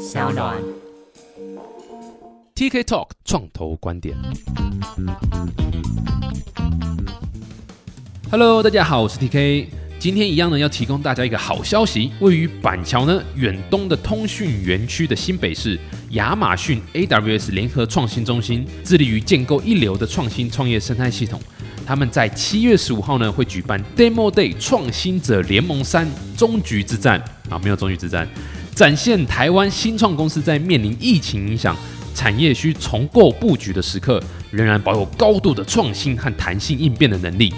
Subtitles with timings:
[0.00, 0.56] 小暖。
[2.54, 4.16] TK Talk 创投观点。
[8.30, 9.66] Hello，大家好，我是 TK。
[9.98, 12.12] 今天一样呢，要提供大家一个好消息。
[12.20, 15.78] 位于板桥呢远东的通讯园区的新北市
[16.12, 21.38] 亚马逊 AWS 联合创新中心，致力于建构一流的创新创业生态系统。
[21.84, 26.08] 他们在七月十五号呢会举办 Demo Day 创新者联盟三
[26.38, 28.26] 终局之战啊，没有终局之战，
[28.80, 31.76] 展现台湾新创公司在面临疫情影响。
[32.14, 34.18] 产业需重构布局的时刻，
[34.50, 37.52] 仍然保有高度的创新和弹性应变的能力。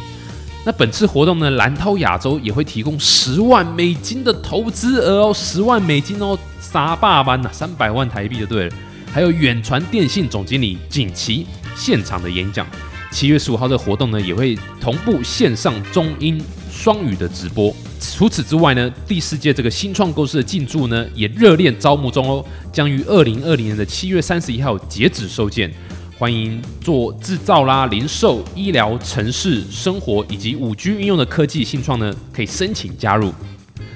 [0.66, 8.74] 那本次活动呢，蓝涛亚洲也会提供十万美金的投资额哦，十万美金哦，傻爸班呐，三百万台币就对了。
[9.12, 12.66] 还有远传电信总经理景琦现场的演讲。
[13.12, 17.72] 七月十五号的活动呢，也会同步线上中英双语的直播。
[18.10, 25.72] 除此之外呢，第四届这个新创公司的进驻呢，也热烈招募中哦，将于二零二零年的七月三十一号截止收件。
[26.18, 33.32] 欢迎做制造啦、零售、医疗、城市生活以及五 G 应用的科技新创呢，可以申请加入。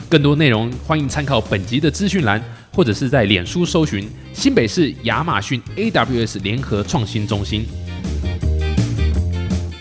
[0.09, 7.65] 更多内容欢迎参考本集的资讯栏，或者是在脸书搜寻新北市亚马逊 AWS 联合创新中心。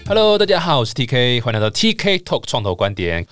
[0.07, 3.25] Hello，大家好，我是 TK，欢迎来到 TK Talk 创投观点。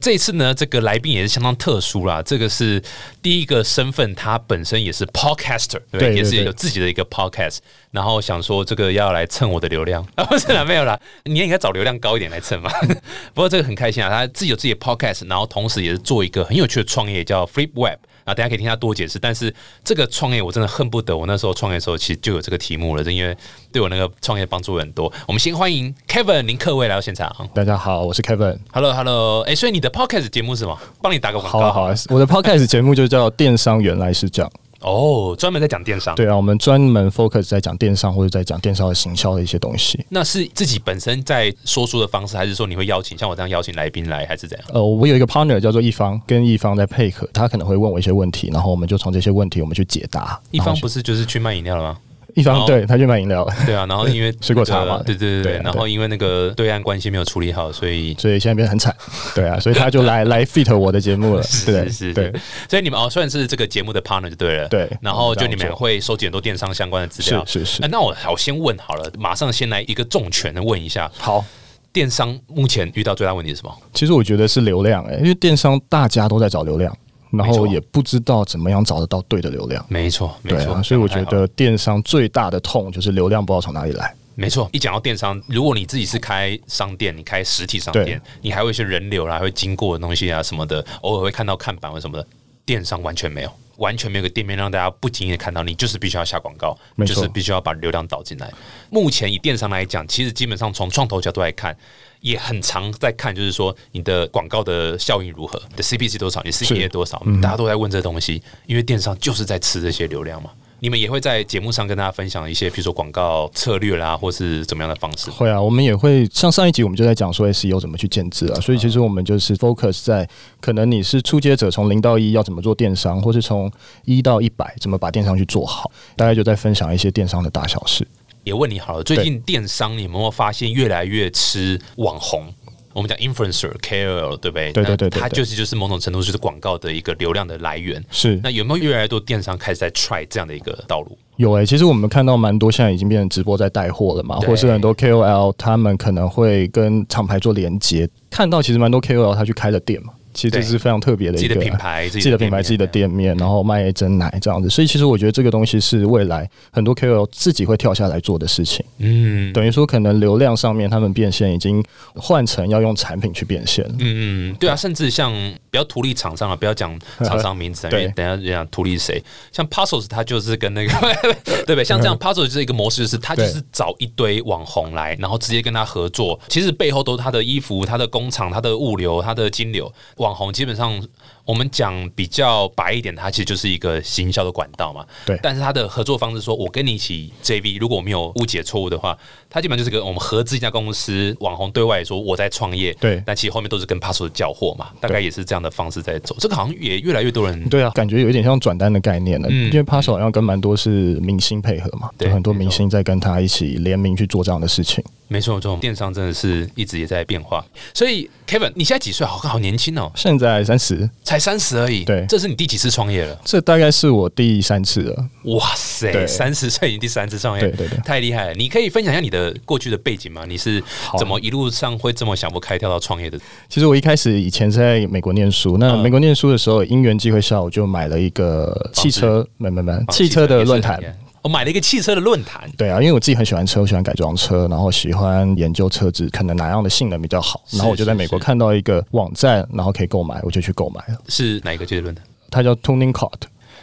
[0.00, 2.22] 这一次呢，这个来宾也是相当特殊啦。
[2.22, 2.80] 这个是
[3.20, 6.08] 第一个身份，他本身也是 podcaster，对不对？
[6.08, 7.58] 对对也是有自己的一个 podcast。
[7.90, 12.70] 然后想说这个要来蹭我的流量啊， 不是啦，没有啦，你也应该找流量高一点来蹭嘛。
[13.34, 17.98] 不过这个很开心啊，他自己有自己的 podcast，然后同时也是做一个很有趣的创业，叫 Flip Web。
[18.28, 19.18] 啊，大家可以听他多解释。
[19.18, 23.36] 但是这个创业我真的恨不得我那时候创业的时候，其实就有这个题目了，因为
[23.72, 25.10] 对我那个创业帮助很多。
[25.26, 27.34] 我们先欢迎 Kevin 林克威来到现场。
[27.54, 28.58] 大家好，我是 Kevin。
[28.72, 30.78] Hello Hello，哎、所以你的 podcast 节目是什么？
[31.00, 31.58] 帮你打个广告。
[31.58, 34.50] 好啊，好啊，我的 podcast 节目就叫《电商原来是这样》。
[34.80, 36.14] 哦，专门在讲电商。
[36.14, 40.04] 对啊，我们专门 focus 在讲电商或者在讲电商的行销的一些东西。
[40.08, 44.68] 那是自己本身在说书的方式，还是说你会邀请像我这样邀请来宾来，还是怎样？
[44.72, 50.40] 呃，我有一个 partner 叫做一方，跟一方在配合，他可能会问我一些问题，然后我们就从这些问题我们去解答。
[50.50, 51.98] 一方不是就是去卖饮料了吗？
[52.38, 58.94] 一方对他去买饮料了，对啊，然后因为 水果茶嘛对对对然后因为那个对岸关系没有处理好，所以所以现在变得很惨。
[59.34, 61.42] 对啊，所以他就来来 fit 我的节目了。
[61.66, 62.40] 对是是对是，
[62.70, 64.68] 所以你们哦算是这个节目的 partner 就对了。
[64.68, 67.44] 对然后就你们会收集很多电商相关的资料。
[67.44, 71.44] 是是哎，那我好先问好了，马上先来一个重拳的问一下，好。
[71.90, 73.74] 电商目前遇到最大问题是什么？
[73.94, 76.94] 其实我觉得是流量、欸，因为电商大家都在找流量，
[77.30, 79.84] 然后也不知道怎么样找得到对的流量。
[79.88, 84.14] 没错，没错，对啊，所以我觉得电商最大的痛就是流量不知道从哪里来。
[84.34, 92.26] 没错，一讲到电商，如果你自己是开商店，你开实体商店，你还会一些人流啦，会经过的东西啊什么的，偶尔会看到看板或什么的。
[92.64, 98.52] 电商完全没有，完全没有个店面让大家不经意的看到，你就是必须要下广告，就是必须要把流量导进来。
[98.90, 101.74] 目前以电商来讲，其实基本上从创投角度来看，
[102.20, 110.50] 也很常在看，就是说你的广告的效应如何，你的 CPC 多少，你的 CPA 多少，大家都在问这东西，因为电商就是在吃这些流量嘛。
[110.80, 115.28] 你们也会在节目上跟大家分享一些，比如说广告策略啦，或是怎么样的方式。
[115.28, 120.28] 会啊，我们也会像上一集我们就在讲说 SEO 怎么去建制啊，所以其实我们就是 focus 在
[120.60, 123.68] 可能你是初阶者，从零到一要怎么做电商，或是从
[124.04, 128.06] 一到一百怎么把电商去做好，大概就在分享一些电商的大小事。
[128.48, 132.46] 也问你好了，最近电商你有没有发现越来越吃网红？
[132.94, 134.72] 我们讲 influencer、KOL，对不对？
[134.72, 138.02] 对对对它就是就是某种程度就是广告的一个流量的来源。
[138.10, 141.16] 是那有没有越来越多电商开始在 try 这样的一个道路？
[141.36, 153.36] 有诶、其实我们看到蛮多现在已经变成直播在带货了嘛，或是很多 KOL 他们可能会跟厂牌做连接，看到其实蛮多 KOL 他去开了店嘛，其实这是非常特别的自己一个的品牌，自己的品牌、自己的店面。
[153.36, 158.84] 然后卖真奶这样子，所以其实我觉得这个东西是未来很多 KOL 自己会跳下来做的事情。
[158.98, 161.82] 嗯等于说，可能流量上面他们变现已经
[162.14, 163.94] 换成要用产品去变现了。
[163.98, 165.32] 嗯嗯，对啊，甚至像
[165.70, 169.22] 不要图利厂商啊，不要讲厂商名字对为等一下讲图利谁。
[169.52, 170.92] 像 Puzzles，它就是跟那个
[171.66, 171.84] 对不对？
[171.84, 176.38] 像这样 Puzzles 就是一个模式，就是它就是找一堆网红来，然后直接跟他合作。
[176.48, 179.92] 其实背后都是他的衣服、他的工厂、他的物流、他的金流。
[180.16, 181.02] 网网红基本上
[181.48, 185.02] 我们讲比较白一点，它其实就是一个行销的管道嘛。
[185.24, 189.16] 对但是它的合作方式说，我跟你一起 JV，如果我没有误解错误的话，
[189.48, 196.36] 它基本上就是跟我们合资一家公司，网红对外说我在创业，对但其实后面都是跟 Passo 交货嘛，大概也是这样的方式在走。
[196.38, 205.02] 这个好像也越来越多人对啊，感觉有一点像转单的概念了，嗯因为 p a s s 好像跟蛮多是明星配合嘛，对很多明星在跟他一起联名去做这样的事情。
[205.30, 207.64] 没错，这种电商真的是一直也在变化。
[207.92, 209.26] 所以 Kevin，你现在几岁？
[209.26, 212.04] 好看，好年轻哦，现在三十，才才三十而已。
[212.04, 213.40] 对这是你第几次创业了？
[213.44, 215.28] 这大概是我第三次了。
[215.44, 218.54] 哇塞，三十岁已经第三次创业，对对对太厉害了！
[218.54, 220.44] 你可以分享一下你的过去的背景吗？
[220.46, 220.82] 你是
[221.18, 223.38] 怎么一路上会这么想不开跳到创业的？
[223.68, 230.98] 其实我一开始以前是在美国念书，那嗯美国念书的时候，因缘机会下，我就买了一个汽车，没没没，汽车的论坛。。
[231.42, 241.18] 我买了一个汽车的论坛，对啊，因为我自己很喜欢车，我喜欢改装车，然后喜欢研究车子可能哪样的性能比较好，然后我就在美国看到一个网站，然后可以购买，我就去购买了。
[241.28, 242.24] 是哪一个汽车论坛？
[242.50, 243.40] 它叫 Tuning Cart，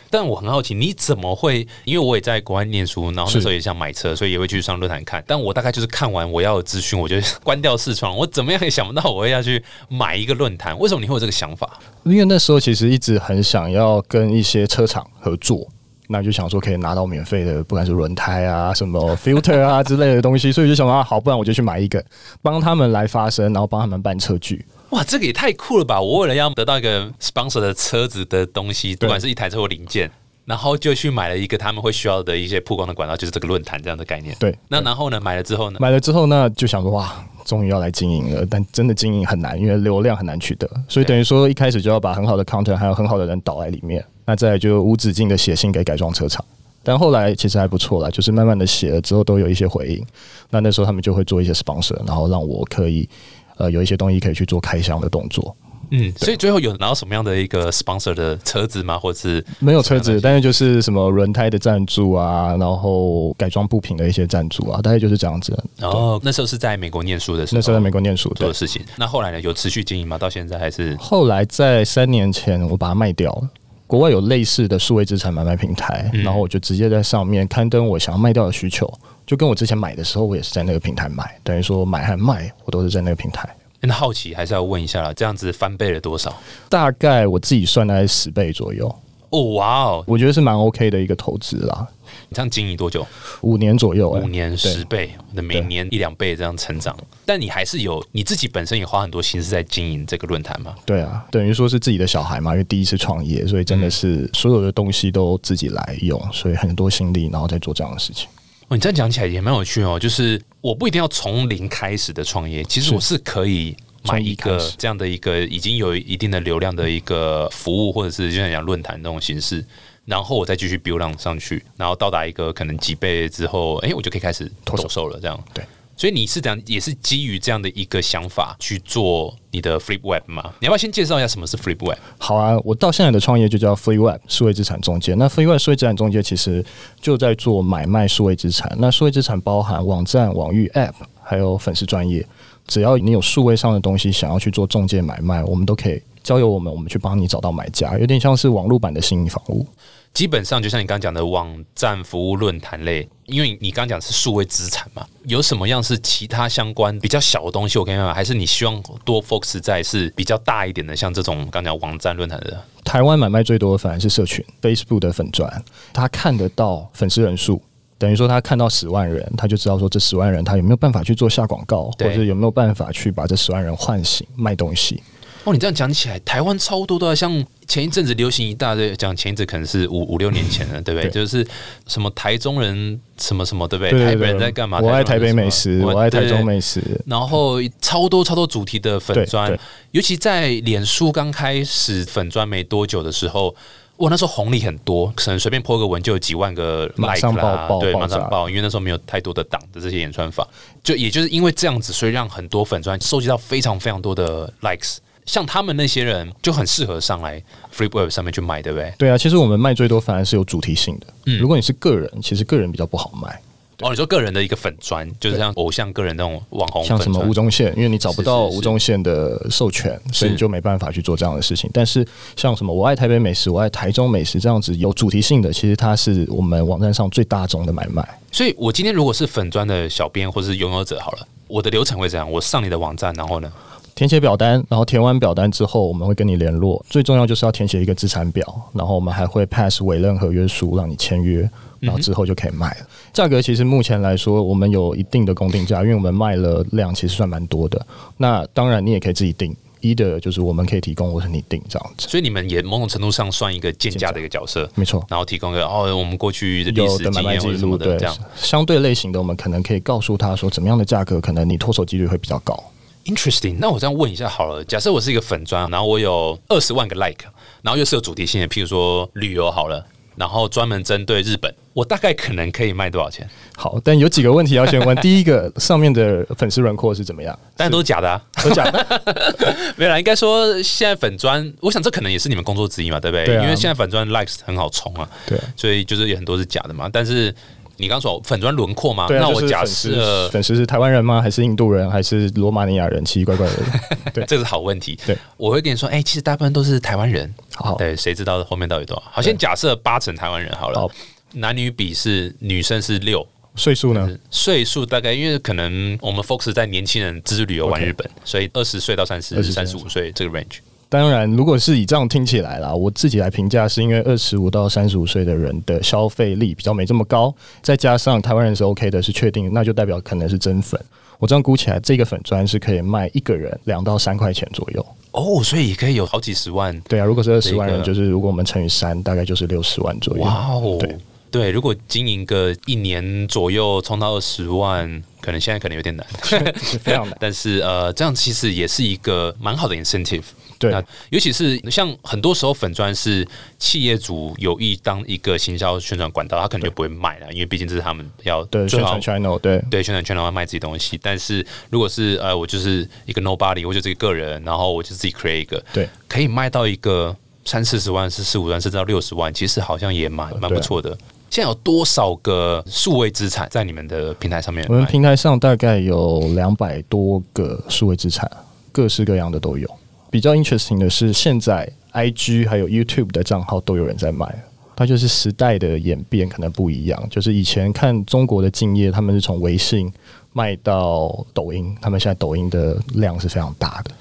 [0.09, 1.67] 但我很好奇，你怎么会？
[1.85, 5.23] 因为我也在国外念书，然后那时候也想买车，所以也会去上论坛看。
[5.25, 8.15] 但我大概就是看完我要的资讯，我就关掉视窗。
[8.15, 10.77] 我怎么样也想不到我会要去买一个论坛。
[10.79, 11.79] 为什么你会有这个想法？
[12.03, 15.67] 因为那时候其实一直很想要跟一些车厂合作。
[16.07, 22.03] 那就想说可以拿到免费的，不管是轮胎啊、什么 filter 啊 之类的东西，所以就想啊，好，不然我就去买一个，
[22.41, 24.65] 帮他们来发声，然后帮他们办车具。
[24.91, 25.99] 哇，这个也太酷了吧！
[25.99, 30.09] 我为了要得到一个 sponsor 的车子的东西，不管是一台车或零件，
[30.45, 34.35] 然后就去买了一个他们会需要的一些曝光的管道，就是这个论坛这样的概念。
[34.39, 35.79] 对，那然后呢，买了之后呢？
[35.81, 37.11] 买了之后呢，就想说哇，
[37.43, 46.43] 终于要来经营了，但真的经营很难，因为流量很难取得，所以等于说一开始就要把很好的 content 还有很好的人导在里面，那再来就无止境的写信给改装车厂。
[46.83, 50.05] 但后来其实还不错啦，就是慢慢的写了之后都有一些回应。
[50.49, 53.09] 那那时候他们就会做一些 sponsor，然后让我可以
[53.57, 55.55] 呃有一些东西可以去做开箱的动作。
[55.91, 58.97] 嗯，所以最后有拿到什么样的一个 sponsor 的车子吗？
[58.97, 65.57] 或者是没有车子，但是就是什么轮胎的赞助啊，然后改装部品的一些赞助啊，大概就是这样子。
[65.81, 68.53] 哦，那时候是在美国念书的时候，那时候在美国念书，做的。
[68.53, 68.83] 事情。
[68.97, 69.39] 那后来呢？
[69.41, 70.17] 有持续经营吗？
[70.17, 70.95] 到现在还是？
[70.97, 73.49] 后来在三年前，我把它卖掉了。
[73.87, 78.91] 国外有类似的数位资产买卖平台，嗯然后我就直接在上面刊登我想要卖掉的需求，
[79.25, 83.47] 就跟我之前买的时候，我也是在那个平台买，等于说买和卖我都是在那个平台。
[83.81, 86.35] 那好奇还是要问一下啦，这样子翻倍了多少？
[86.67, 88.87] 大概我自己算大概十倍左右，
[89.29, 90.03] 哦，哇哦！
[90.07, 91.87] 我觉得是蛮 OK 的一个投资啦，
[92.27, 93.05] 你这样经营多久？
[93.41, 96.95] 五年左右、欸，五年十倍，那每年一两倍这样成长。
[97.25, 100.75] 但你还是有你自己本身也花很多心思在经营这个论坛嘛？
[100.85, 108.27] 对啊，等于说是自己的小孩嘛，因为第一次创业，所以真的是所有的东西都自己来用，所以很多心力，然后再做这样的事情。
[108.67, 109.99] 哦，你这样讲起来也蛮有趣哦。
[109.99, 119.65] 就是我不一定要从零开始的创业，其实我是可以买一个这样的一个已经有一定的流量的一个服务，或者是就像讲论坛那种形式。
[120.05, 125.19] 然后我再继续 build on 上去，然后到达一个可能几倍之后，哎，我就可以开始脱手了。
[125.19, 125.65] 这样对，
[125.97, 130.53] 所以你是这样，也是基于这样的一个想法去做你的 Flip Web 吗？
[130.59, 131.97] 你要不要先介绍一下什么是 Flip Web？
[132.19, 135.15] 好啊，我到现在的创业就叫 Free Web 数位资产中介。
[135.15, 136.63] 那 Free Web 数位资产中介其实
[137.01, 138.71] 就在做买卖数位资产。
[138.77, 140.93] 那数位资产包含网站、网域、App，
[141.23, 142.25] 还有粉丝专业。
[142.67, 149.65] 只要你有数位上的东西想要去做中介买卖，我们都可以交由我们，我们去帮你找到买家，有点像是网络版的新营房屋。
[150.11, 157.77] 基本上就像你刚刚讲的网站服务论坛类，因为你刚刚讲是数位资产嘛，有什么样是其他相关比较小的东西？
[157.77, 162.59] 我可以买，还是你希望多 focus 在是比较大一点的，像这种刚讲网站论坛的？
[162.83, 165.63] 台湾买卖最多的反而是社群 Facebook 的粉砖，
[165.93, 167.61] 他看得到粉丝人数，
[167.99, 175.03] 等于说他看到十万人，他就知道说这十万人他有没有办法去做下广告，或者有没有办法去把这十万人唤醒卖东西。
[175.45, 177.31] 哦，你这样讲起来，台湾超多的啊，像
[177.67, 181.07] 前一阵子流行一大堆，讲前一阵可能是五五六年前了，对不对？
[181.07, 181.47] 对就是
[181.85, 183.91] 什么台中人什么什么，对不对？
[183.91, 184.79] 对对台北人在干嘛？
[184.79, 186.43] 我爱台北美食，我爱台中。
[186.43, 186.81] 美食。
[187.05, 189.55] 然后超多超多主题的粉对砖，
[189.91, 193.55] 尤其在脸书刚开始粉砖没多久的时候，
[193.97, 200.47] 哇，那时候红利很多，可能随便 po 个文就有几万个 like 马上啦对，爆爆爆马上爆，因为那时候没有太多的档的这些演算法，
[200.83, 204.97] 就也就是因为这样子，所以让很多粉砖收集到非常非常多的 likes。
[205.25, 207.41] 像他们那些人就很适合上来
[207.75, 208.93] Free Web 上面去卖，对不对？
[208.97, 211.07] 对啊，其实我们卖最多反而是有主题性的。
[211.25, 213.41] 嗯如果你是个人，其实个人比较不好卖，
[213.81, 221.69] 哦，你说个人的一个粉砖，就是像偶像个人那种网红像什么吴宗宪，因为你找不到吴宗宪的授权，所以你就没办法去做这样的事情。
[221.73, 228.07] 但是像什么我爱台北美食，我爱台中美食这样子有主题性的，其实它是我们网站上最大众的买卖。
[228.31, 233.51] 所以我今天如果是粉砖的小编或是拥有者好了，我的流程会这样：我上你的网站，然后呢，
[233.95, 236.85] 填写表单，然后填完表单之后，我们会跟你联络。
[236.89, 241.49] 最重要就是要填写一个资产表，然后我们还会 pass 委任合约书让你签约，
[241.79, 242.87] 然后之后就可以卖了。
[243.13, 247.87] 价格其实目前来说，我们有一定的公定价，因为我们卖了量其实算蛮多的。
[248.17, 252.09] 那当然你也可以自己定，一的就是我们可以提供，或是你定这样子。
[252.09, 262.61] 所以你们也某种程度上算一个建价的一个角色，没错，然后提供一个哦，我们过去的历史有的买卖记经验或者什么录，的这样。，相对类型的，我们可能可以告诉他说，怎么样的价格可能你脱手几率会比较高。
[263.05, 267.25] Interesting，那我这样问一下好了，假设我是一个粉砖，然后我有二十万个 like，
[267.61, 269.85] 然后又是有主题性的，譬如说旅游好了，
[270.15, 273.29] 然后专门针对日本，我大概可能可以卖多少钱？
[273.55, 274.95] 好，但有几个问题要先问。
[275.01, 277.37] 第一个，上面的粉丝轮廓是怎么样？
[277.55, 279.03] 但都是假的啊，都假的。
[279.77, 283.25] 没有啦，应该说现在粉砖，我想这可能也是你们工作之一嘛，对不对？
[283.25, 286.89] 对啊因为现在粉砖 likes 很好冲啊，对所以就是有很多是假的嘛。
[286.91, 287.33] 但是
[287.77, 291.21] 你刚说粉砖轮廓吗，对啊，那我假设粉丝是台湾人吗？
[291.21, 291.89] 还是印度人？
[291.91, 293.03] 还是罗马尼亚人？
[293.03, 293.65] 奇奇怪怪的人。
[294.13, 294.97] 对这是好问题。
[295.05, 297.33] 对，我会跟你说，哎、其实大部分都是台湾人。
[297.55, 299.03] 好，对，谁知道后面到底多少？
[299.11, 300.89] 好，先假设八成台湾人好了好，
[301.33, 303.25] 男女比是女生是六。
[303.57, 304.09] 岁数呢？
[304.29, 310.57] 岁数大概，因为可能我们 focus 在年轻人自助旅游玩日本所以二十岁到三十、20三十五岁这个 range。
[310.87, 320.79] 当然，如果是以这样听起来啦，我自己来评价，是因为二十五到三十五岁的人的消费力比较没这么高，再加上台湾人是 OK 的，是确定，那就代表可能是真粉。
[321.17, 324.85] 我这样估起来，这个粉砖是可以卖一个人两到三块钱左右。
[325.11, 326.77] 哦，所以也可以有好几十万。
[326.81, 330.23] 对啊，如果是二十万人，就是如果我们乘以三，大概就是六十万左右。
[330.23, 330.97] 哇哦，对
[331.31, 336.05] 对，如果经营个一年左右，冲到二十万，可能现在可能有点难。
[336.61, 337.15] 是非常难。
[337.19, 340.23] 但是呃，这样其实也是一个蛮好的 incentive。
[340.57, 343.27] 对那尤其是像很多时候粉砖是
[343.59, 350.99] 企业主有意当一个行销宣传管道，他可能就不会卖了，因为毕竟这是他们要宣传 channel，对对宣传圈要卖自己东西。
[351.01, 360.97] 但是如果是呃，我就是一个 nobody，我就是一个个人，然后我就自己 create 一个，对，可以卖到一个三四十万、四四五万，甚至到六十万，其实好像也蛮蛮不错的。
[361.29, 364.65] 现在有多少个数位资产在你们的平台上面？
[364.69, 368.29] 我们平台上大概有两百多个数位资产，
[368.71, 369.69] 各式各样的都有。
[370.15, 374.33] 比较 interesting 的是，现在 IG 还有 YouTube 的账号都有人在卖。
[374.73, 379.91] 它就是时代的演变可能不一样，就是以前看中国的敬业，他们是从微信
[380.31, 383.91] 卖到抖音，他们现在抖音的量是非常大的。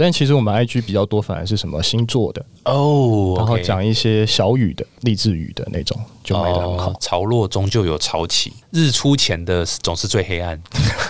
[0.00, 6.96] 但其实我们 IG 比较多，反而是什么星座的，哦，然后讲一些小语的、励志语的那种，就卖的很好哦。
[6.98, 10.58] 潮落终究有潮起，日出前的总是最黑暗，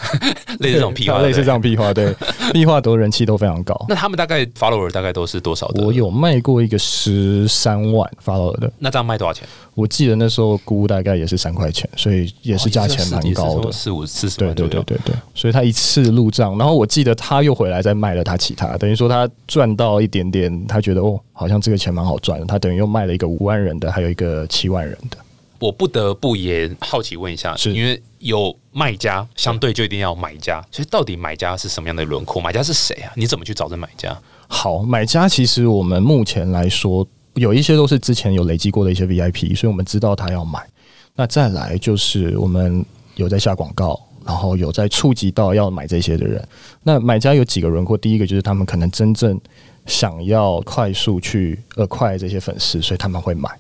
[0.59, 1.45] 类似这种屁话，类似。
[1.45, 2.13] 这样屁话，对，
[2.53, 3.75] 屁话都人气都非常高。
[3.89, 5.85] 那他们大概 follower 大概都是多少的？
[5.85, 9.47] 我有卖过一个十三万 follower 的，那这样卖多少钱？
[9.75, 13.69] 我记得那时候估大概也是三块钱，所以也是价钱蛮高的。
[13.69, 14.69] 哦四五四十对万对。
[14.69, 25.19] 对对对对，所以他一次入账，然后我记得他又回来再卖了他其他，等于说他赚到一点点，他觉得哦，好像这个钱蛮好赚的，他等于又卖了一个五万人的，还有一个七万人的。
[25.59, 32.41] 我不得不也好奇问一下，是因为有卖家，相对就一定要有买家，所以到底买家是什么样的轮廓？
[32.41, 33.13] 买家是谁啊？
[33.15, 34.19] 你怎么去找这买家？
[34.49, 40.67] 好，买家其实我们目前来说，有一些都是之前有累积过的一些 VIP，所以我们知道他要买。
[41.15, 42.83] 那再来就是我们
[43.17, 46.41] 有在下广告，然后有在触及到要买这些的人。
[46.85, 49.39] 那买家有几个轮廓，第一个就是他们可能真正
[49.87, 53.51] 想要快速去呃快这些粉丝，所以他们会买。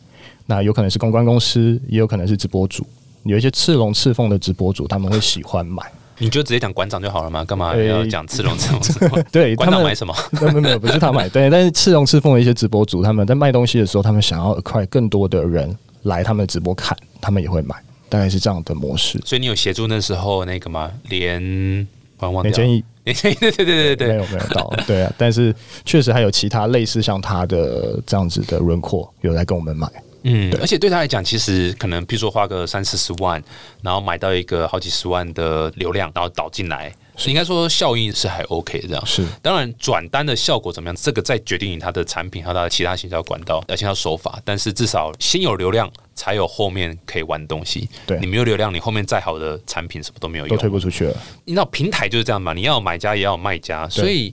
[0.46, 2.86] 那有可能是公关公司，也有可能是直播主。
[3.24, 5.82] 有一些赤龙赤凤的直播主，他们会喜欢买。
[6.18, 8.68] 你就直接讲馆长就好了嘛，干嘛诶要讲赤龙赤
[9.08, 9.24] 凤？
[9.32, 10.14] 对他们馆长买什么？
[10.32, 17.74] 没有没有没有，不是他买，对，但是赤龙赤凤的一些直播主，他们在卖东西的时候，他们想要快更多的人来他们的直播看，他们也会买，
[18.10, 19.18] 大概是这样的模式。
[19.24, 20.90] 所以你有协助那时候那个吗？
[21.08, 21.88] 连
[22.18, 22.44] 我忘掉了。
[22.44, 24.08] 没建议连建议，对对对对对。
[24.08, 25.54] 没有没有到，对啊， 但是
[25.86, 29.88] 确实还有其他类似像他的这样子的轮廓有来跟我们买，
[30.24, 33.42] 嗯，而且对他来讲，其实可能，比如说花个三四十万，
[33.80, 36.94] 然后买到一个好几十万的流量，然后导进来，
[37.28, 39.06] 应该说效应是还 OK 的这样。
[39.06, 44.40] 是当然，转单的效果怎么样，这个再决定它的产品和它的其他行销管道、呃行销手法。
[44.44, 47.88] 但是至少先有流量，才有后面可以玩的东西。
[48.06, 50.72] 对你没有流量，你后面再好的产品什么都没有都推用。
[50.72, 51.16] 不出去了。
[51.44, 54.32] 你知道平台就是这样嘛，你要有买家也要有卖家，所以。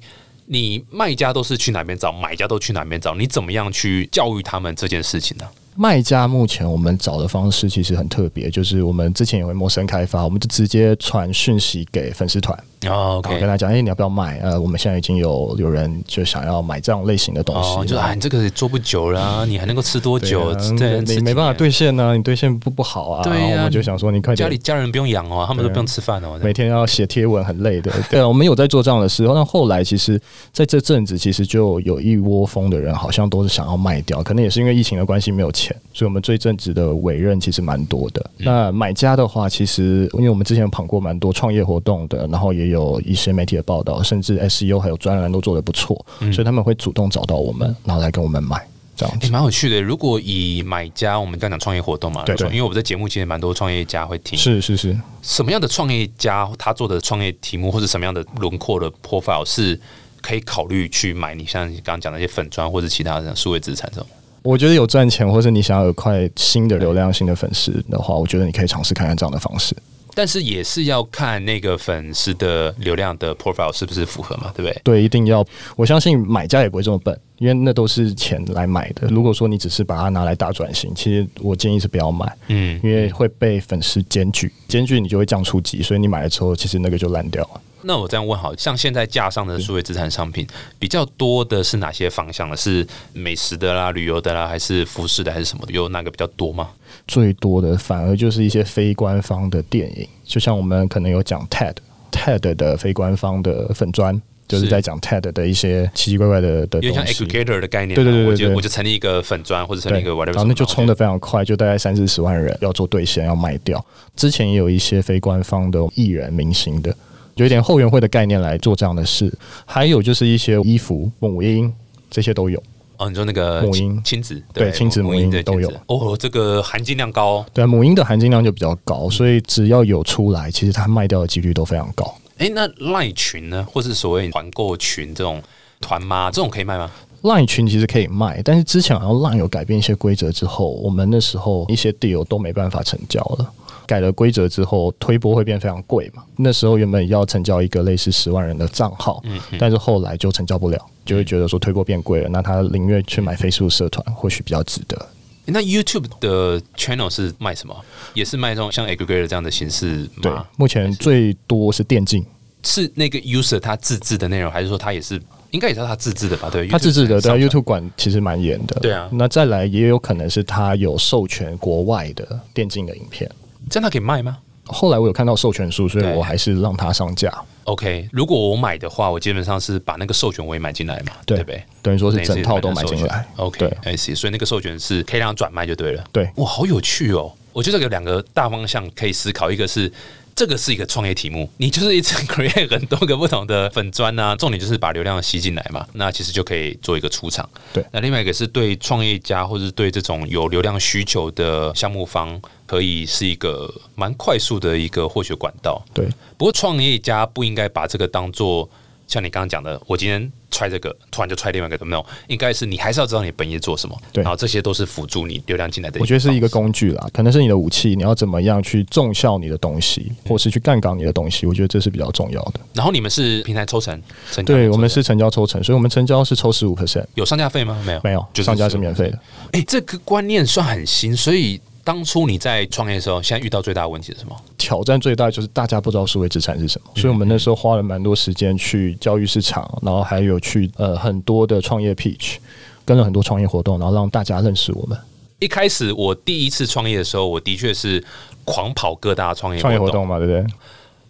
[0.49, 5.45] 你卖家都是去哪边找，买家都去哪边找，你怎么样去教育他们这件事情呢？
[5.77, 12.57] 卖家目前我们找的方式其实很特别，就是我们之前也会陌生开发，我们就直接传讯息给粉丝团，
[12.87, 14.39] 哦然后跟他讲，哎、你要不要卖？
[14.39, 20.49] 呃，我们现在已经有有人就想要买这样类型的东西，哦，就啊，你这个也做不久了啊、你还能够吃多对久？
[20.49, 23.23] 啊对，你没办法兑现呢、你兑现不不好啊。
[23.23, 26.39] 对呀然后我们就想说，你快点家里家人不用养哦，他们都不用吃饭哦。
[26.41, 27.91] 每天要写贴文很累的。
[28.09, 29.21] 对啊，我们有在做这样的事。
[29.23, 30.19] 那后来其实
[30.51, 38.29] 在这阵子，其实就有一窝蜂的人好像都是想要卖掉，可能也是因为疫情的关系没有钱，所以我们最正直的委任其实蛮多的。
[38.37, 49.31] 那买家的话，其实因为我们之前有跑过蛮多创业活动的，然后也有一些媒体的报道，甚至 SEO 还有专栏都做得不错，所以他们会主动找到我们，然后来跟我们买这样也子。
[49.31, 49.81] 蛮有趣的。
[49.81, 54.37] 如果以买家，我们刚讲创业活动嘛，对对因为我们在节目其实蛮多创业家会听。
[54.37, 59.79] 是是是，什么样的创业家他做的创业题目，或者什么样的轮廓的 profile 是
[60.21, 64.07] 可以考虑去买你像你刚刚讲的那些粉砖或者其他的数位资产这种？
[64.47, 69.75] 我觉得有赚钱，或者你想要有块新的流量、新的粉丝的话，我觉得你可以尝试看看这样的方式。
[70.15, 74.81] 但是也是要看那个粉丝的流量的 profile 是不是符合嘛，对不对？
[74.85, 75.45] 对，一定要。
[75.75, 79.05] 我相信买家也不会这么笨，因为那都是钱来买的。
[79.09, 87.61] 如果说你只是把它拿来大转型，其实我建议是不要买，嗯，因为会被粉丝检举，检举你就会降初级，所以你买了之后，其实那个就烂掉了。
[87.87, 90.45] 那我这样问，好像现在架上的数位资产商品
[90.77, 92.57] 比较多的是哪些方向呢？
[92.57, 95.71] 是美食的啦、旅游的啦，还是服饰的，还是什么的？
[95.71, 96.69] 有哪个比较多吗？
[97.07, 107.95] 最多的反而就是一些非官方的电影，就像我们可能有讲 TED，TED 的非官方的粉砖，就是在讲 TED 的一些奇奇怪怪的的有点像 aggregator 的概念。
[107.95, 113.83] 对对对对，我就成立一个粉砖或者成立一个 whatever，然后那就冲的非常快，就大概三四十万人要做兑现要卖掉。
[114.17, 116.93] 之前也有一些非官方的艺人明星的。
[117.37, 119.31] 有一点后援会的概念来做这样的事，
[119.65, 121.73] 还有就是一些衣服、母婴
[122.09, 122.61] 这些都有。
[122.97, 125.71] 哦，你说那个母婴亲子对亲子母婴的都有。
[125.85, 127.45] 哦，这个含金量高。
[127.53, 132.11] 对，母婴的含金量就比较高，所以只要有出来，其实它卖掉的几率都非常高。
[132.39, 135.41] 哎，那赖群呢，或是所谓团购群这种
[135.79, 136.89] 团妈这种可以卖吗？
[137.21, 143.53] 赖群其实可以卖，但是之前好像赖有改变一些规则之后，我们那时候一些 deal 都没办法成交了。
[143.87, 146.23] 改了规则之后，推播会变非常贵嘛？
[146.35, 155.07] 那时候原本要成交一个类似十万人的账号，嗯，但是后来就成交不了，就会觉得说推播变贵了，那他宁愿去买 Facebook 社团，或许比较值得。
[155.49, 157.73] 那 YouTube 的 channel 是卖什么？
[158.13, 160.21] 也是卖这种像 Aggregator 这样的形式吗？
[160.21, 162.25] 对，目前最多是电竞，
[162.63, 165.17] 是那个 user 他自制的内容，还是说他也是
[165.51, 166.49] 应该也是他自制的吧？
[166.51, 168.77] 对，他自制的，对 YouTube 管其实蛮严的。
[168.81, 173.31] 对啊，那再来也有可能是他有授权国外的电竞的影片，
[173.69, 174.37] 这样他可以卖吗？
[174.65, 177.33] 后来我有看到授权书，所以我还是让他上架。
[177.63, 181.63] OK，如果我买的话，我基本上是把那个授权我也买进来嘛，对不对？
[181.81, 183.25] 等于说是整套都买进来。
[183.37, 184.15] OK，I see。
[184.15, 186.03] 所以那个授权是可以让转卖就对了。
[186.11, 187.31] 对，哇，好有趣哦！
[187.53, 189.91] 我觉得有两个大方向可以思考，一个是。
[190.37, 197.49] 这个是一个创业题目，你就是一直 create 很多个不同的粉砖啊，重点就是把流量吸进来嘛，那其实就可以做一个出场。
[197.73, 205.83] 对，那另外一个是对创业家或者对这种有流量需求的项目方，可以是一个蛮快速的一个获取管道。
[205.91, 206.05] 对，
[206.37, 208.69] 不过创业家不应该把这个当做。
[209.07, 212.05] 像你刚刚讲的，我今天踹这个，突然就踹另外一个，没有？
[212.27, 215.99] 应该是你还是要知道你本业做什么，对，然后这些都是辅助你流量进来的。
[216.01, 222.59] 我觉得是一个工具啦，可能是你的武器，你要怎么样去重效你的东西，或是去干岗你的东西，我觉得这是比较重要的。
[222.73, 224.01] 然后你们是平台抽成，
[224.45, 227.81] 对，我们是成交抽成，所以我们成交是抽十五 percent，有上架费吗？
[227.85, 229.19] 没有，没有，就上架是免费的。
[229.53, 231.61] 哎，这个观念算很新，所以。
[231.87, 234.35] 当初你在创业的时候，现在遇到最大的问题是什么？
[234.57, 242.35] 挑战最大就是大家不知道数位资产是什么，所以我们那时候花了蛮多时间去教育市场，然后还有去呃很多的创业 pitch，
[242.83, 244.99] 跟了很多创业活动，然后让大家认识我们。
[245.39, 248.03] 一开始我第一次创业的时候，我的确是
[248.43, 250.45] 狂跑各大创业创业活动嘛，对不对？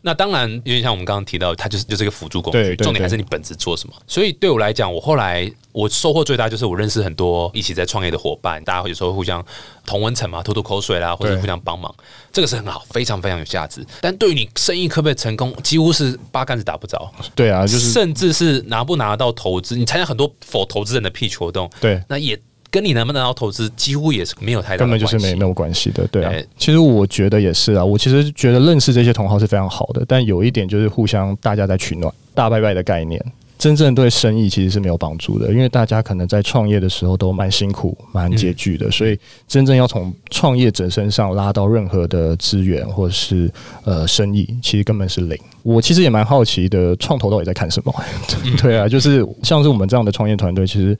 [0.01, 3.93] 那当然，因为像我们刚刚提到，它就是就是一个辅助工具，重点还是你本职做什么。
[4.07, 9.43] 所以对我来讲，我后来我收获最大就是我认识很多一起在创业的伙伴，大家有时候互相
[9.85, 11.93] 同温层嘛，吐吐口水啦，或者互相帮忙，
[12.31, 13.85] 这个是很好，非常非常有价值。
[14.01, 17.11] 但对于你生意可不可以成功，几乎是八竿子打不着。
[17.35, 22.39] 对啊，就是甚至是拿不拿到投资，你参加很多否投资人的 pitch 活动，对，那也。
[22.69, 26.33] 跟你能不能到投资几乎也是没有太大，根本就是没没有关系的，对啊。
[26.57, 33.23] 其实我觉得也是啊，我其实觉得认识这些同行是非常好的，但有一点就是互相大家在取暖，大拜拜的概念，
[33.57, 43.49] 真正对生意其实是没有帮助的，因为大家可能在创业的时候都蛮辛苦、蛮拮据的，所以真正要从创业者身上拉到任何的资源或者是
[43.85, 45.39] 呃生意，其实根本是零。
[45.63, 47.93] 我其实也蛮好奇的，创投到底在看什么？
[48.61, 50.97] 对啊，就是像是我们这样的创业团队，其实。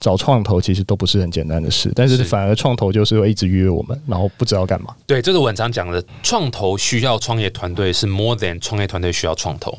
[0.00, 4.94] 找创投其实都不是很简单的事，但是反而创投就是会一直约我们，然后不知道干嘛。
[5.06, 9.76] 对，这是我常讲的，创投需要创业团队是 more than 创业团队需要创投，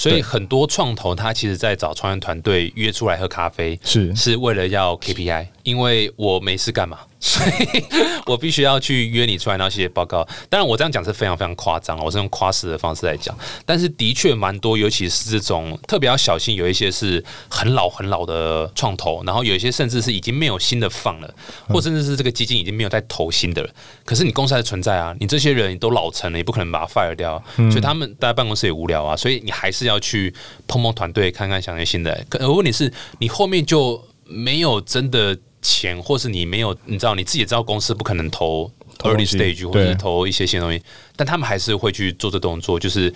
[0.00, 7.00] 所以很多创投他其实在找创业团队约出来喝咖啡，是是为了要 KPI，因为我没事干嘛。
[7.20, 7.84] 所以
[8.24, 10.26] 我必须要去约你出来，然后写报告。
[10.48, 13.36] 当然，我这样讲是非常非常夸张我是用夸饰的方式来讲。
[13.66, 21.34] 但是的确蛮多，尤其是这种特别要小心，有一些是很老很老的创投，然后有一些甚至是已经没有新的放了，
[21.68, 23.68] 或甚至是这个基金已经没有在投新的了。
[24.06, 29.14] 可是你公司还存在啊，你这些人都老成了，也不可能把它 fire 掉，所以他们待在办公室也无聊啊。
[29.14, 30.32] 所以你还是要去
[30.68, 32.24] 碰碰团队，看看想些新的。
[32.28, 35.36] 可问题是，你后面就没有真的。
[35.62, 40.82] 钱，或是你没有，你知道你自己也知道，公司不可能投 early stage 或者投一些新东西，
[41.14, 43.12] 但他们还是会去做这动作，就是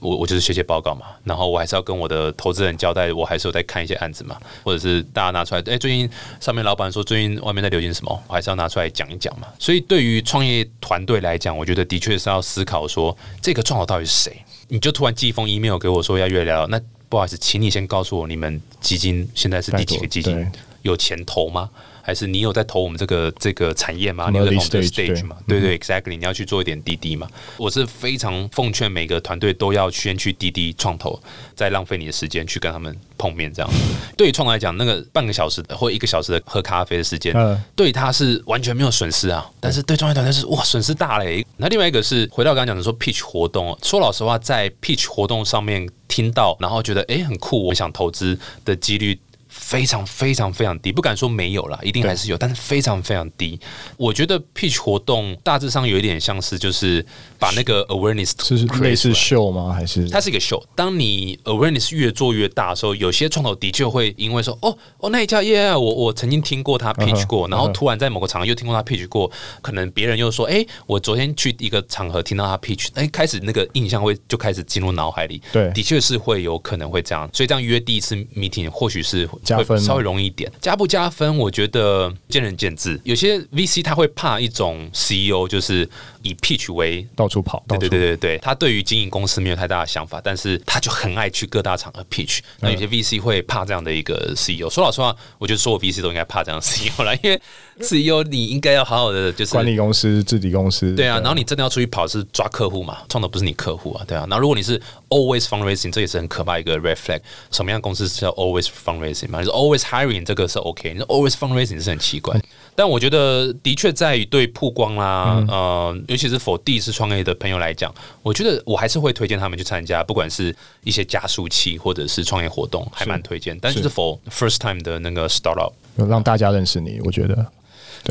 [0.00, 6.08] 我我就是写写报告嘛，然后我还是要跟我的投资人交代，我还是有在看一些案子嘛，或者是大家拿出来，哎，最近
[6.40, 9.46] 上面老板说最近外面在流行什么，我还是要拿出来讲一讲嘛。
[9.58, 14.42] 所以对于创业团队来讲，我觉得的确是要思考说，这个创投到底是谁？
[14.72, 16.80] 你就突然寄一封 email 给我说要约聊，那
[17.10, 21.68] 不好意思，请你先告诉我你们基金现在是第几个基金，有钱投吗？
[22.02, 24.28] 还是你有在投我们这个这个产业吗？
[24.30, 25.36] 你有在投我们的 stage 吗？
[25.46, 27.28] 对对，exactly，你要去做一点滴滴嘛。
[27.56, 31.18] 我是非常奉劝每个团队都要先去滴滴创投，
[31.54, 33.70] 再浪费你的时间去跟他们碰面，这样。
[34.16, 37.32] 对于创投来讲，那个半个小时或一个小时的喝咖啡的时间，
[37.76, 39.48] 对他是完全没有损失啊。
[39.60, 41.46] 但是对创业团队是哇，损失大嘞。
[41.56, 49.18] 那另外一个是回到刚刚讲的说 pitch 活动，说老实话，在 pitch 活动上面听到，然后觉得哎很酷，我想投资的几率。
[49.52, 53.60] 非常非常非常低，不敢说没有了，一定还是有，但是非常非常低。
[53.98, 57.04] 我觉得 pitch 活动大致上有一点像是，就是
[57.38, 59.70] 把那个 awareness 是类似秀吗？
[59.72, 60.62] 还是它是一个秀？
[60.74, 75.42] 当你 awareness 越做越大的时候，有些创投的确会因为说，哦哦，那一家业，我我曾经听过他 pitch 过，然后突然在某个场合又听过他 pitch 过，可能别人又说，哎，我昨天去一个场合听到他 pitch，哎，开始那个印象会就开始进入脑海里。
[75.52, 79.28] 对，的确是会有可能会这样，所以这样约第一次 meeting 或许是。
[79.42, 81.36] 加分稍微容易一点，加不加分？
[81.36, 83.00] 我觉得见仁见智。
[83.04, 85.88] 有些 VC 他会怕一种 CEO，就是
[86.22, 87.64] 以 pitch 为到处跑。
[87.68, 92.38] 对对对对对，他对于经营公司没有太大的想法，但是他就很爱去各大场合 pitch。
[92.60, 94.70] 那有些 VC 会怕这样的一个 CEO。
[94.70, 97.40] 说老实话，我觉得所有 VC 都应该怕这样的 CEO 了，因为
[97.80, 100.94] CEO 你应该要好好的就是管理公司、治理公司。
[100.94, 102.98] 对啊，然后你真的要出去跑是抓客户嘛？
[103.08, 104.24] 创的不是你客户啊，对啊。
[104.28, 107.20] 然后如果你是 always fundraising，这也是很可怕一个 red flag。
[107.50, 109.31] 什么样公司是要 always fundraising？
[109.40, 112.36] 是 always hiring 这个是 OK，你说 always fundraising 是很奇怪，
[112.74, 123.56] 但我觉得的确在于对曝光啦，呃，尤其是否第一次创业的朋友来讲，我觉得我还是会推荐他们去参加，不管是一些加速器或者是创业活动，还蛮推荐。
[123.60, 127.46] 但是否 first time 的那个 startup，让大家认识你，我觉得。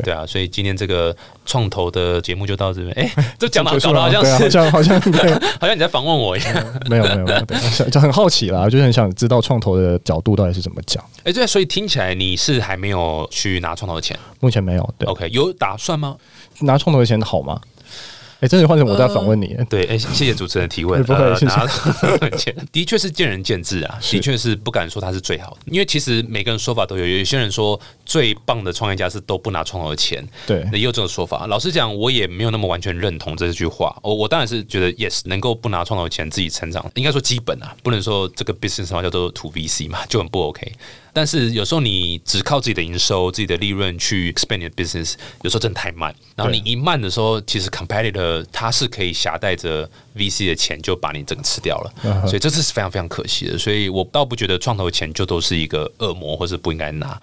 [0.04, 2.92] 对啊，所以今天这个创投的节目就到这边。
[2.98, 5.00] 哎，这讲的搞得好像是，好像 好像
[5.60, 6.66] 好像你在访问我一样。
[6.90, 7.32] 没有没有没
[7.80, 11.04] 有，就很好奇啦，就很想知道创投的角度到底是怎么讲。
[11.24, 14.94] 哎，对，所以听起来你是还没有去拿创投的钱，目前没有。
[14.98, 16.16] 对，OK，有打算吗？
[16.62, 17.60] 拿创投的钱好吗？
[18.42, 21.02] 哎，真的换成我在访问你，对，哎，谢谢主持人提问。
[21.06, 21.48] 不会，谢
[22.38, 31.46] 谢 的确是见仁见智啊，的确是不敢说他是最好的，因为其实每个人说法都有，有些人说最棒的创业家是都不拿创投的钱，对，也有这种说法。
[31.46, 33.96] 老实讲，我也没有那么完全认同这句话。
[34.02, 40.72] 我我当然是觉得，yes，能够不拿创投的钱自己成长，应该说基本啊，不能说这个 business 什么叫做 to VC 嘛，就很不 OK。
[41.14, 46.14] 但是有时候你只靠自己的营收、自己的利润去 expand 你的 business，有时候真的太慢。
[46.36, 51.94] 然后你一慢的时候，其实 competitor 它是可以携带着 VC 的钱就把你整个吃掉了。
[52.28, 53.58] 所以这次是非常非常可惜的。
[53.58, 57.22] 所以我倒不觉得创投钱就都是一个恶魔，或是不应该拿。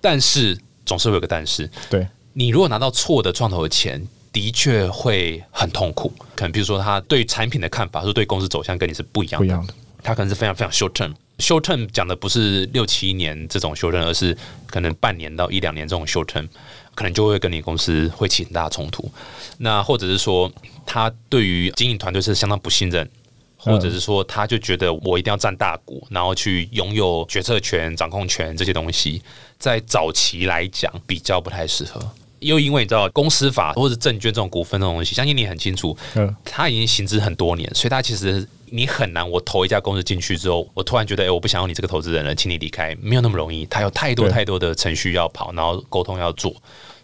[0.00, 6.12] 但是总是会有个但是，对你如果拿到错的创投的钱，的确会很痛苦。
[6.36, 11.12] 可能比如说他对产品的看法，是对公司走向跟你是不一样的，他可能是非常非常 short term。
[11.38, 16.46] Short term 讲的不是六七年这种 short term，而是可能半年到一两年这种 short term，
[16.94, 19.10] 可能就会跟你公司会起很大的冲突。
[19.58, 20.50] 那或者是说，
[20.86, 23.08] 他对于经营团队是相当不信任，
[23.56, 29.22] 或者是说，他就觉得我一定要占大股，然后去拥有决策权、掌控权这些东西，
[29.58, 32.00] 在早期来讲比较不太适合。
[32.40, 39.28] 又因为你知道公司法或者证券这种股份这种东西，相信你很清楚，嗯，他已经行之很多年，所以他其实你很难。
[39.30, 43.64] 我投一家公司进去之后，我突然觉得，哎，我不想要你这个投资人了，请你离开，没有那么容易。
[43.66, 46.52] 他有太多太多的程序要跑，然后沟通要做，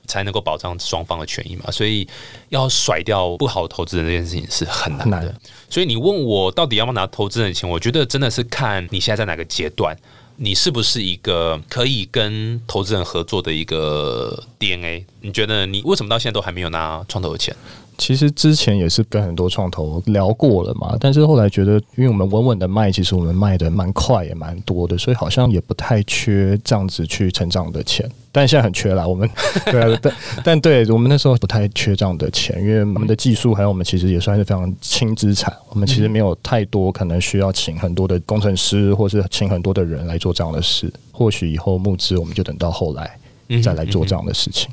[0.07, 1.71] 才能够保障双方的权益嘛。
[1.71, 2.09] 所以
[2.49, 5.33] 要甩掉不好投资人这件事情是很难的。
[5.69, 9.97] 所以你问我到底要不要拿投资人的钱，我觉得真的是看你现在在哪个阶段。
[10.43, 15.05] 你是不是一个可以跟投资人合作的一个 DNA？
[15.21, 17.55] 你觉得你为什么到现在都还没有拿创投的钱？
[18.01, 28.11] 其实之前也是跟很多创投聊过了嘛，但是后来觉得，因为我们稳稳的卖，其实我们卖的蛮快也蛮多的，所以好像也不太缺这样子去成长的钱。
[28.33, 29.29] 但现在很缺啦，我们
[29.71, 40.91] 对啊，但但对我们那时候不太缺这样的钱，因为我们的技术还有我们其实也算是非常轻资产，我们其实没有太多可能需要请很多的工程师，或是请很多的人来做这样的事。
[41.13, 43.19] 或许以后募资，我们就等到后来
[43.63, 44.71] 再来做这样的事情。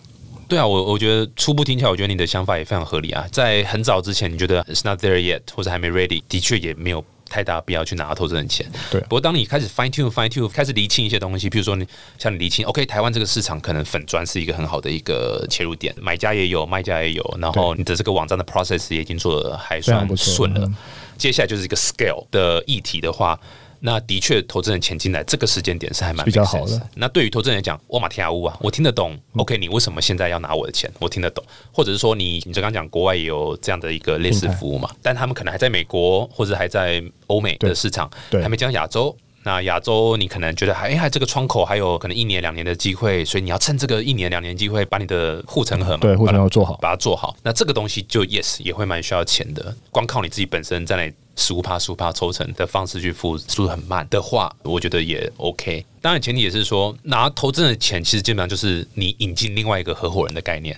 [0.47, 3.27] 对啊，我我觉得初步听起来，我觉得你的想法也非常合理啊。
[3.31, 8.65] 在很早之前，你觉得 it's not there yet，或者还没 ready，的确也没有太大必要去拿投资人钱。
[8.89, 9.01] 对。
[9.01, 11.85] 不过当你开始 fine tune fine tune，开始厘清一些东西，比如说你
[12.17, 20.71] 像你厘清，OK，台湾这个市场可能粉砖是一个很好的一个切入点，买家也有，卖家也有，然后你的这个网站的 process 也已经做的还算顺了。
[21.17, 23.39] 接下来就是一个 scale 的议题的话。
[23.79, 26.81] 那的确，投资人钱进来这个时间点是还蛮比较好的。
[26.95, 29.17] 那对于投资人来讲，沃马提亚乌啊，我听得懂。
[29.35, 30.91] OK，你为什么现在要拿我的钱？
[30.99, 31.43] 我听得懂。
[31.71, 34.89] 或者是说，你你刚刚讲国外也有这样的一个类似服务嘛？
[35.01, 38.09] 但他们可能还在美国或者还在欧美的市场，
[38.41, 39.15] 还没讲亚洲。
[39.47, 47.33] 那亚洲你可能觉得还还这个窗口还有可能一年两年的机会，所以你要趁这个一年两年机会把你的护城河嘛，对护城河做好，把它做好。
[47.41, 49.73] 那这个东西就 yes 也会蛮需要钱的。
[49.89, 51.13] 光靠你自己本身在那。
[51.39, 55.85] 十五趴、十五趴抽成的方式去付，速度很慢的话，我觉得也 OK。
[56.01, 60.75] 当然，前提也是说拿投资人的钱，其实基本上就是你引进另外一个合伙人的概念，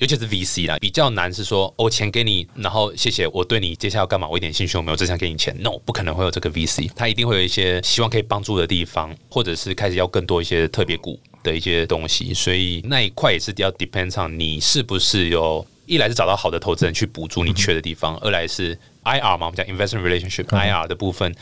[0.00, 5.54] 尤其是 VC 啦，比较难是说我钱给你，然后谢谢，我对你接下来要干嘛，我一点兴趣都没有，只想给你钱。
[5.60, 18.78] No，不可能会有这个 VC，他一定会有一些希望可以帮助的地方，或者是开始要更多一些特别股的一些东西，所以那一块也是要 depends on 你是不是有，一来是找到好的投资人去补足你缺的地方，二来是。
[19.02, 21.34] I R 嘛，我们讲 investment relationship，I R 的部分，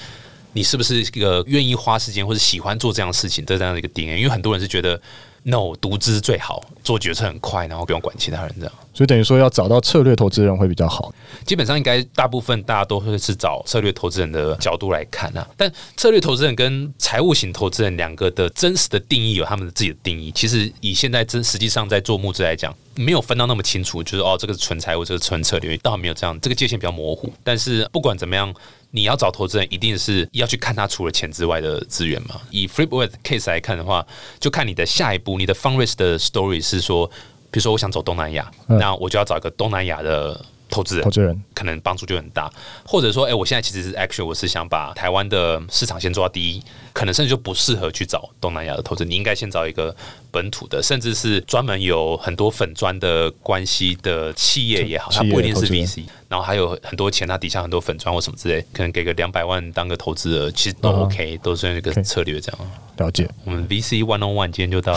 [0.53, 4.17] 你是不是一个愿意花时间或者喜欢做这样的事情的这样的一个点？
[4.17, 5.01] 因为很多人是觉得
[5.45, 8.73] ，no，独资最好，做决策很快，然后不用管其他人这样。
[8.95, 11.15] 所以等于说要找到策略投资人会比较好。
[11.47, 15.49] 基本上应该大部分大家都会是找策略投资人的角度来看啊。
[15.57, 20.33] 但策略投资人跟财务型投资人两个的真实的定义有他们的自己的定义。
[20.33, 27.33] 其实以现在真实际上在做募资来讲，没有分到那么清楚，就是哦，这个是纯财务，这个纯策略，倒没有这样，这个界限比较模糊。
[27.45, 28.53] 但是不管怎么样，
[28.91, 32.41] 你要找投资人，一定是要去看他除了钱之外的资源嘛。
[32.51, 34.07] 以 Flipwith case 来看的话，
[34.39, 37.11] 就看你的下一步，你的 fundraise 的 story 是说。
[37.51, 42.53] 比如说，我想走东南亚，那我就要找一个东南亚的投资人，投资人可能帮助就很大。
[42.85, 49.05] 或者说，哎，我现在其实是 actually 我是想把台湾的市场先做到第一，可能甚至就不适合去找东南亚的投资。
[49.05, 49.95] 你应该先找一个
[50.31, 56.05] 本土的，甚至是专门有很多粉砖的关系的企业也好，它不一定是 VC。
[56.29, 62.61] 然后还有很多钱，它底下很多粉砖或什么之类，可能给个两百万当个投资额，其实都 OK，都是一个策略这样。
[62.99, 63.27] 了解。
[63.45, 64.95] 我们 VC One on One 今天就到，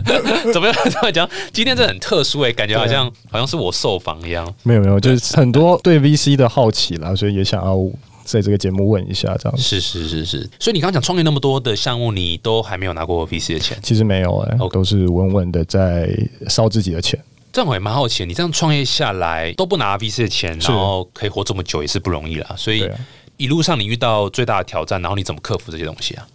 [0.52, 0.76] 怎么样？
[0.90, 1.26] 怎么讲？
[1.52, 4.52] 今天这很特殊哎，感觉好像好像是我受访一样。
[4.62, 7.78] 没有没有，就是很多对 VC 的好奇啦，所以也想要
[8.24, 9.58] 在这个节目问一下这样。
[9.58, 13.78] 是是是是，所以你刚刚讲创业那么多的项目，你都还没有拿过 VC 的钱？
[13.82, 16.08] 其实没有哎，都是稳稳的在
[16.48, 17.22] 烧自己的钱。
[17.52, 22.54] 这样我也蛮好奇，你这样创业下来都不拿 VC 的钱，然后可以活这么久也是不容易啦。
[22.56, 22.90] 所以
[23.36, 26.26] 一路上你遇到最大的挑战，然后你怎么克服这些东西啊？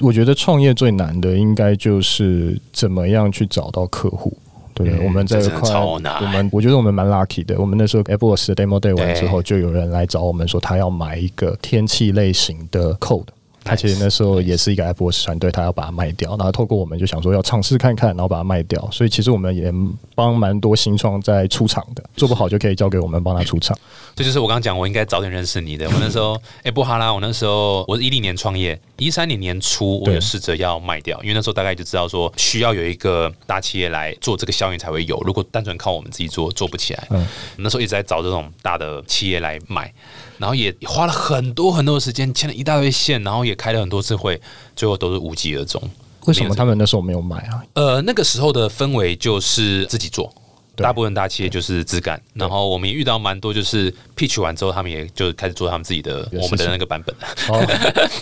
[0.00, 4.36] 我觉得创业最难的应该就是怎么样去找到客户。
[4.76, 7.58] 对，我们这一块，我们我觉得我们蛮 lucky 的。
[7.58, 13.24] 我们那时候 Apple 的 demo day 完之后，就有人来找我们说他要买一个天气类型的 code。
[13.66, 18.88] 他其实那时候也是一个 Apple 团队，他要把它卖掉，然后透过我们就想说要尝试看看，然后把它卖掉。
[18.92, 19.72] 所以其实我们也
[20.14, 23.76] 帮蛮多新创在出场的，做不好就可以交给我们帮他出场。
[24.14, 25.86] 这就是我刚刚讲，我应该早点认识你的。
[25.88, 37.06] 我那时候，哎，布哈拉，我那时候我是一零年创业，一三年年初我有试着要卖掉，因为那时候大概就知道说需要有一个大企业来做这个效应才会有，如果单纯靠我们自己做做不起来。
[37.10, 37.26] 嗯，
[37.58, 39.92] 那时候一直在找这种大的企业来买。
[40.38, 44.40] 然后也花了很多很多的时间，牵了一大堆线，然后也开了很多次会，
[44.74, 45.82] 最后都是无疾而终。
[46.26, 47.62] 为什么他们那时候没有买啊？
[47.74, 50.32] 呃，那个时候的氛围就是自己做，
[50.76, 52.20] 大部分大企业就是质感。
[52.34, 57.14] 然后我们也遇到蛮多，就是 pitch 完之后，他们也就开始做他们自己的我们的那个版本，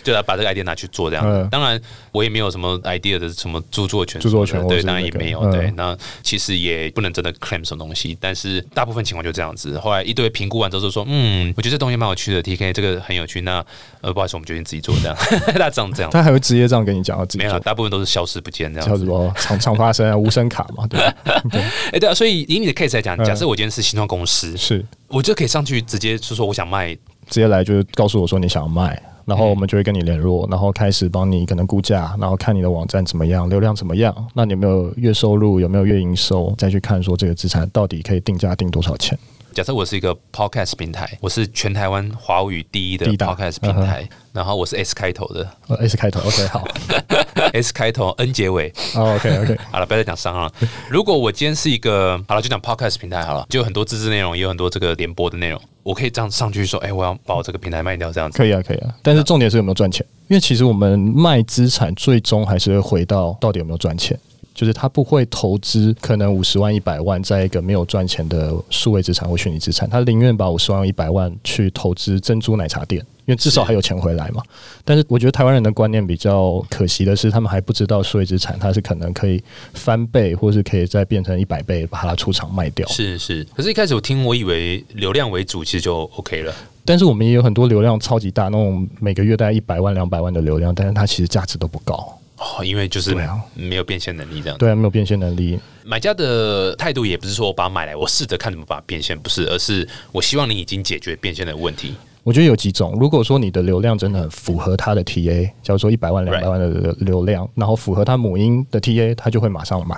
[0.02, 1.48] 就要 把这个 idea 拿去做这样。
[1.50, 1.80] 当然，
[2.12, 5.50] 我也没有什么 idea 的什么著作权，著作权对，当然也没有。
[5.50, 9.78] 对，那其实也不能真的 claim 什么东西，但是大部分情况就这样子。
[9.78, 13.40] 后来一堆评估完之后说，嗯，我觉得这东西蛮有趣的，TK 这个很有趣。
[13.40, 13.64] 那
[14.00, 15.16] 呃，不好意思，我们决定自己做这样。
[15.54, 18.88] 他这样这样，他还会直接这样跟你讲，没有，大部分都是消失不见这样。
[18.88, 21.00] 消失不常常发生啊，无声卡嘛，对。
[21.92, 39.18] 哎，对啊，所以以你的 case 来讲，假设我今天是新创公司，是，我就可以上去直接就说我想卖，直接来就是告诉我说你想要卖，然后我们就会跟你联络，然后开始帮你可能估价，然后看你的网站怎么样，流量怎么样，那你有没有月收入，有没有月营收，再去看说这个资产到底可以定价定多少钱。
[39.52, 46.64] 假设我是一个 podcast 平台，我是全台湾华语第一的 podcast 平台，然后我是 S 开头的，S 开头，OK，好
[47.54, 50.52] ，S 开头，N 结尾，OK，OK，好了，不要再讲商了。
[50.90, 58.94] 如果我今天是一个，好了，就讲 podcast 平台好了，就有很多自制内容，也有很多这个联播的内容，我可以这样上去说，哎，我要把我这个平台卖掉，这样子可以啊，可以啊。
[59.02, 64.18] 但是重点是有没有赚钱，因为其实我们卖资产，最终还是会回到到底有没有赚钱。
[64.54, 74.42] 就是他不会投资可能五十万一百万在一个没有赚钱的数位资产或虚拟资产，他宁愿把五十万一百万去投资珍珠奶茶店，因为至少还有钱回来嘛。
[74.84, 82.86] 但是我觉得台湾人的观念比较可惜的是，他们还不知道数位资产它是可能可以翻倍，或是可以再变成一百倍，把它出厂卖掉。
[82.88, 86.54] 是是，可是一开始我听我以为流量为主，其实就 OK 了。
[86.84, 92.18] 但是我们也有很多流量超级大，那种每个月大概一百万、两百万的流量，但是它其实价值都不高。
[92.36, 93.16] 哦，因为就是
[93.54, 94.58] 没有变现能力这样。
[94.58, 95.58] 对啊，没有变现能力。
[95.82, 101.94] 买家的态度也不是说我把它买来，我试着看怎么把它变现，不是，而是我希望你已经解决变现的问题。
[102.24, 109.96] 我觉得有几种，如果说你的流量真的很符合它的 TA，假如说一百万、两百万的流流量，然后符合它母婴的 TA，他就会马上买。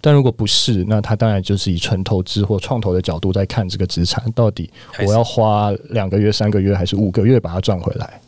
[0.00, 4.68] 但如果不是，那他当然就是以纯投资或创投的角度在看这个资产，到底
[5.06, 8.20] 我要花两个月、三个月还是五个月把它赚回来？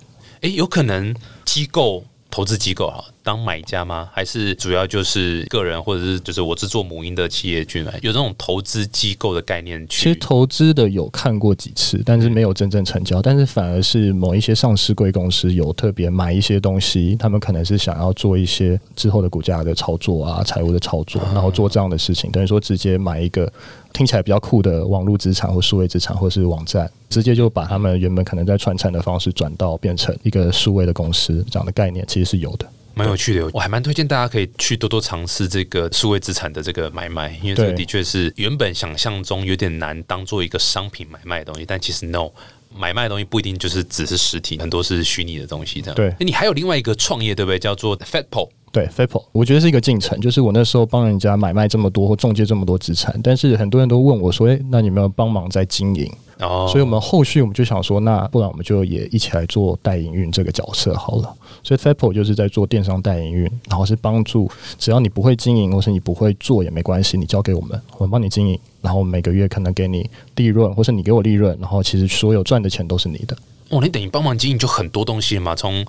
[0.42, 4.08] 诶，有可能机构投资机构哈当买家吗？
[4.12, 7.92] 还是主要就是个人或者是就是我是做母婴的企业去买？
[8.02, 10.04] 有这种投资机构的概念去？
[10.04, 13.20] 其实投资的有看过几次，但是没有真正成交。
[13.20, 23.52] 但是反而是某一些上市贵公司有特别买一些东西，他们可能是想要做一些之后的股价的操作啊、财务的操作，然后做这样的事情，等于说直接买一个
[23.92, 32.66] 听起来比较酷的网络资产或数位资产或是网站，直接就把他们原本可能在传产的方式转到变成一个数位的公司这样的概念，其实是有的。
[32.94, 42.30] 蛮有趣的，我还蛮推荐大家可以去多多尝试这个数位资产的这个买卖，因为这个的确是原本想象中有点难当做一个商品买卖的东西，但其实 no。
[42.72, 45.82] 买卖的东西不一定就是只是实体，很多是虚拟的东西。
[45.82, 47.58] 这样，对你还有另外一个创业，对不对？
[47.58, 61.34] 叫做 Fatpo，对 Fatpo，我觉得是一个进程，就是我那时候帮人家买卖这么多或中介这么多资产，但是很多人都问我说：“诶，那你有没有帮忙在经营？”哦，所以我们后续我们就想说，那不然我们就也一起来做代营运这个角色好了。
[61.62, 73.36] 所以 f a p o 就是在做电商代营运，然后是帮助只要你不会经营或是你不会做也没关系，你交给我们，我们帮你经营，然后每个月可能给你利润，或是你给我利润，然后其实所有赚的钱都是你的。
[73.68, 75.84] 哦，你等于帮忙经营就很多东西嘛，从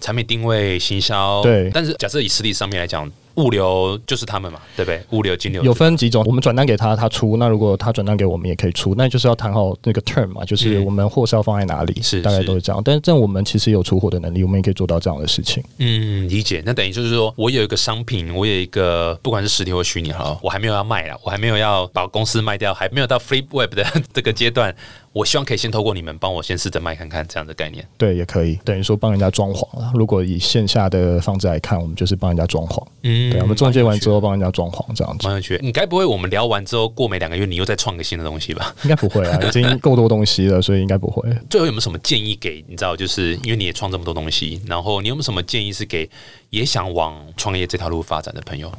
[0.00, 5.02] 产品定位、行销，对但是假设以实体上面来讲，物流就是他们嘛，对不对？
[5.10, 7.36] 物流、金流有分几种，我们转单给他，他出。
[7.36, 8.94] 那如果他转单给我们，也可以出。
[8.96, 12.80] 那就是要谈好那个 term 嘛，就是嗯我们货是要放在哪里，是大概都是这样。
[12.84, 15.62] 但是这样我们其实有出货的能力，我们也可以做到这样的事情。
[15.78, 16.62] 嗯，理解。
[16.64, 24.74] 那等于就是说我有一个商品，我有一个不管是实体或虚拟哈，我还没有要卖了，我还没有要把公司卖掉，还没有到 free web 的这个阶段，
[25.12, 27.86] 我希望可以先透过你们帮我先试着卖看看这样的概念。
[27.96, 29.90] 对，也可以等于说帮人家装潢了。
[29.94, 32.84] 如果以线下的方式来看，我们就是帮人家装潢。
[33.02, 35.58] 嗯对，我们中介完之后帮人家装潢这样子，蛮有趣。
[35.62, 38.74] 你该不会我们聊完之后过没两个月，你又再创个新的东西吧？
[38.82, 41.28] 应该不会啊， 已经够多东西了，所以应该不会。
[41.48, 42.96] 最后有没有什么建议给你知道？
[42.96, 46.08] 就是因为你也创这么多东西，然后你有没有什么建议是给
[46.50, 48.70] 也想往创业这条路发展的朋友？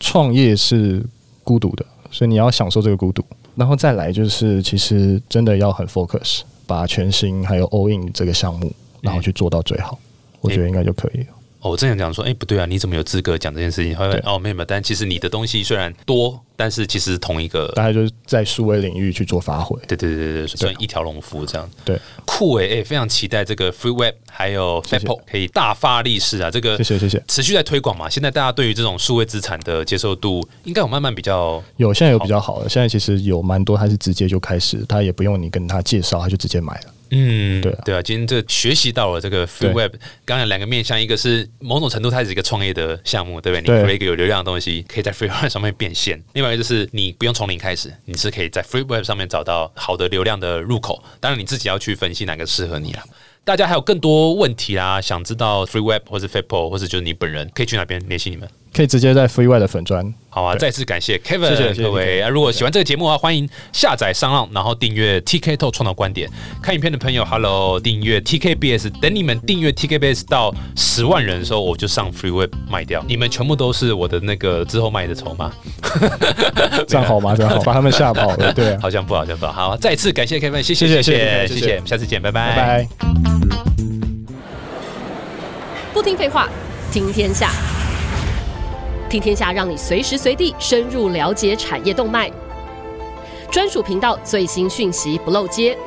[0.00, 1.04] 创业是
[1.42, 3.24] 孤独的，所以你要享受这个孤独。
[3.56, 9.96] 然后再来就是，其实真的要很 focus，把全心还有 all in 这个项目，然后去做到最好，
[10.40, 11.26] 我觉得应该就可以了。
[11.64, 13.96] 哦，我正想讲说，哎、不对啊，你怎么有资格讲这件事情？
[13.96, 19.74] 后来哦，没有没有，但其实你的东西虽然多，但是其实是同一个，大概就是在数位领域去做发挥。
[19.88, 21.66] 对对对对对，算一条龙服务这样。
[21.82, 26.50] 对，酷诶、哎、非常期待这个 Free Web 还有 Apple 可以大发力势啊！
[26.50, 27.24] 这个谢谢谢谢。
[27.26, 28.10] 持续在推广嘛。
[28.10, 36.93] 现在大家对于这种数位资产的接受度，应该有慢慢比较有现在有比较好的，现在其实有蛮多，他是直接就开始，他也不用你跟他介绍，他就直接买了。
[37.10, 43.60] 嗯，对啊对啊，今天这学习到了这个 Free Web，刚才两个面向，一个是某种程度它是一个创业的项目，对不对？
[43.60, 51.02] 你对 create 一个有流量的东西，可以在 Free Web 上面变现；另外一个就是你不用从零开始，你是可以在 Free Web 上面找到好的流量的入口。
[51.20, 53.04] 当然你自己要去分析哪个适合你啦。
[53.44, 58.48] 大家还有更多问题啦，想知道 Free Web 或是 Fapo 或者就是你本人可以去哪边联系你们？
[58.74, 60.12] 可以直接在 free 外的粉砖。
[60.28, 62.28] 好啊，再次感谢 Kevin 谢谢各位、啊。
[62.28, 66.28] 如果喜欢这个节目啊，欢迎下载商浪，然后订阅 TK 透创造观点。
[66.60, 68.90] 看影片的朋友，Hello，订阅 TKBS。
[69.00, 73.04] 等你们订阅 TKBS 到十万人的时候，我就上 Freeway 卖掉。
[73.06, 75.52] 你们全部都是我的那个之后卖的筹码，
[76.88, 77.34] 这样好吗？
[77.38, 78.52] 这样好，把他们吓跑了。
[78.52, 79.52] 对、好像不好，像不好。
[79.52, 82.88] 好，再次感谢 Kevin，谢谢谢谢谢谢，下次见，拜拜拜,拜。
[85.92, 86.48] 不听废话，
[86.90, 87.52] 听天下。
[89.14, 92.28] 听天下让你随时随地深入了解产业动脉，
[93.48, 95.78] 专属频道最新讯息不漏接，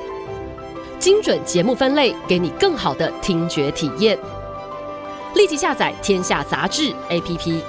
[0.98, 4.18] 精准节目分类，给你更好的听觉体验。
[5.36, 7.62] 立即下载《天下杂志》APP。